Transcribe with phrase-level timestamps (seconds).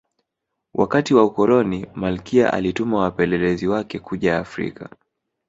[0.73, 4.89] wakati wa ukoloni malkia alituma wapelelezi wake kuja afrika